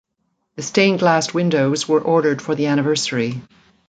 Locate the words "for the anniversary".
2.41-3.39